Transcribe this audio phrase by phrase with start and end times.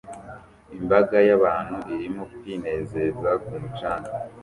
[0.77, 4.11] Imbaga y'abantu irimo kwinezeza ku mucanga